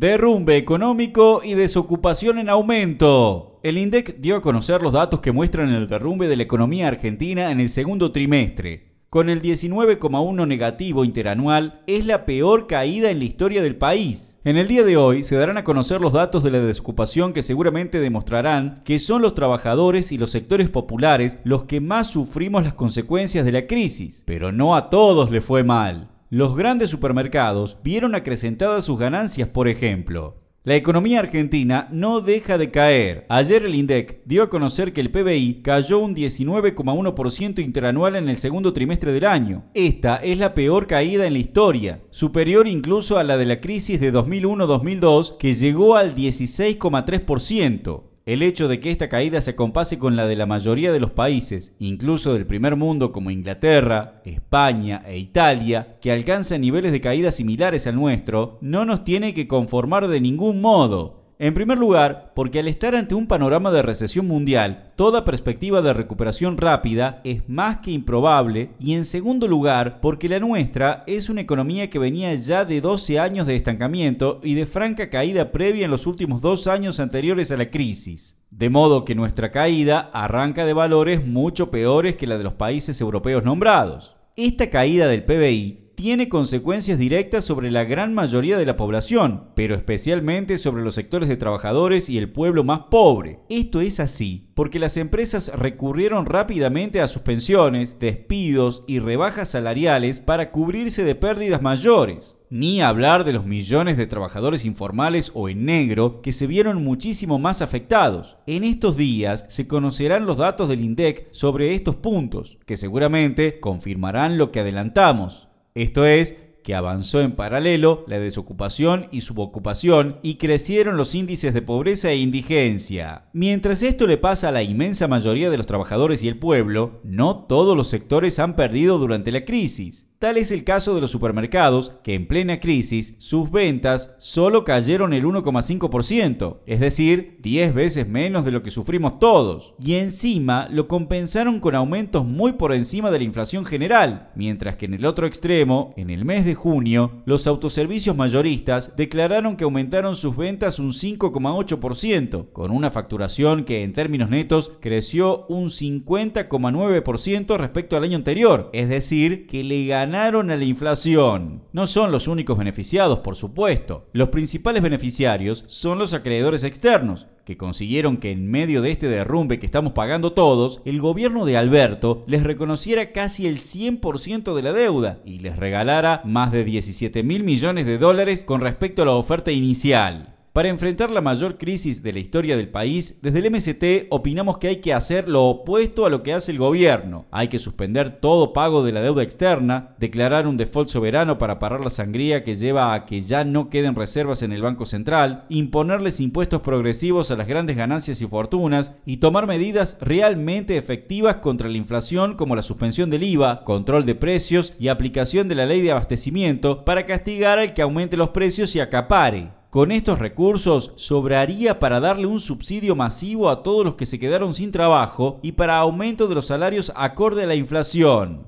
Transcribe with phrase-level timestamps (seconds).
[0.00, 3.60] Derrumbe económico y desocupación en aumento.
[3.62, 7.50] El INDEC dio a conocer los datos que muestran el derrumbe de la economía argentina
[7.50, 8.94] en el segundo trimestre.
[9.10, 14.38] Con el 19,1 negativo interanual, es la peor caída en la historia del país.
[14.42, 17.42] En el día de hoy se darán a conocer los datos de la desocupación que
[17.42, 22.72] seguramente demostrarán que son los trabajadores y los sectores populares los que más sufrimos las
[22.72, 24.22] consecuencias de la crisis.
[24.24, 29.66] Pero no a todos le fue mal los grandes supermercados vieron acrecentadas sus ganancias, por
[29.66, 30.36] ejemplo.
[30.62, 33.26] La economía argentina no deja de caer.
[33.28, 38.36] Ayer el INDEC dio a conocer que el PBI cayó un 19,1% interanual en el
[38.36, 39.64] segundo trimestre del año.
[39.74, 43.98] Esta es la peor caída en la historia, superior incluso a la de la crisis
[43.98, 48.09] de 2001-2002 que llegó al 16,3%.
[48.30, 51.10] El hecho de que esta caída se compase con la de la mayoría de los
[51.10, 57.32] países, incluso del primer mundo como Inglaterra, España e Italia, que alcanzan niveles de caída
[57.32, 61.19] similares al nuestro, no nos tiene que conformar de ningún modo.
[61.42, 65.94] En primer lugar, porque al estar ante un panorama de recesión mundial, toda perspectiva de
[65.94, 68.72] recuperación rápida es más que improbable.
[68.78, 73.18] Y en segundo lugar, porque la nuestra es una economía que venía ya de 12
[73.18, 77.56] años de estancamiento y de franca caída previa en los últimos dos años anteriores a
[77.56, 78.36] la crisis.
[78.50, 83.00] De modo que nuestra caída arranca de valores mucho peores que la de los países
[83.00, 84.14] europeos nombrados.
[84.36, 89.74] Esta caída del PBI tiene consecuencias directas sobre la gran mayoría de la población, pero
[89.74, 93.40] especialmente sobre los sectores de trabajadores y el pueblo más pobre.
[93.50, 100.52] Esto es así porque las empresas recurrieron rápidamente a suspensiones, despidos y rebajas salariales para
[100.52, 102.38] cubrirse de pérdidas mayores.
[102.48, 107.38] Ni hablar de los millones de trabajadores informales o en negro que se vieron muchísimo
[107.38, 108.38] más afectados.
[108.46, 114.38] En estos días se conocerán los datos del INDEC sobre estos puntos, que seguramente confirmarán
[114.38, 115.49] lo que adelantamos.
[115.74, 121.62] Esto es, que avanzó en paralelo la desocupación y subocupación y crecieron los índices de
[121.62, 123.28] pobreza e indigencia.
[123.32, 127.44] Mientras esto le pasa a la inmensa mayoría de los trabajadores y el pueblo, no
[127.44, 130.09] todos los sectores han perdido durante la crisis.
[130.20, 135.14] Tal es el caso de los supermercados, que en plena crisis sus ventas solo cayeron
[135.14, 139.74] el 1,5%, es decir, 10 veces menos de lo que sufrimos todos.
[139.82, 144.84] Y encima lo compensaron con aumentos muy por encima de la inflación general, mientras que
[144.84, 150.14] en el otro extremo, en el mes de junio, los autoservicios mayoristas declararon que aumentaron
[150.16, 157.96] sus ventas un 5,8%, con una facturación que en términos netos creció un 50,9% respecto
[157.96, 161.62] al año anterior, es decir, que le ganó ganaron a la inflación.
[161.72, 164.08] No son los únicos beneficiados, por supuesto.
[164.12, 169.60] Los principales beneficiarios son los acreedores externos, que consiguieron que en medio de este derrumbe
[169.60, 174.72] que estamos pagando todos, el gobierno de Alberto les reconociera casi el 100% de la
[174.72, 179.12] deuda y les regalara más de 17 mil millones de dólares con respecto a la
[179.12, 180.29] oferta inicial.
[180.52, 184.66] Para enfrentar la mayor crisis de la historia del país, desde el MST opinamos que
[184.66, 187.26] hay que hacer lo opuesto a lo que hace el gobierno.
[187.30, 191.82] Hay que suspender todo pago de la deuda externa, declarar un default soberano para parar
[191.82, 196.18] la sangría que lleva a que ya no queden reservas en el Banco Central, imponerles
[196.18, 201.76] impuestos progresivos a las grandes ganancias y fortunas y tomar medidas realmente efectivas contra la
[201.76, 205.92] inflación como la suspensión del IVA, control de precios y aplicación de la ley de
[205.92, 209.59] abastecimiento para castigar al que aumente los precios y acapare.
[209.70, 214.52] Con estos recursos sobraría para darle un subsidio masivo a todos los que se quedaron
[214.52, 218.46] sin trabajo y para aumento de los salarios acorde a la inflación.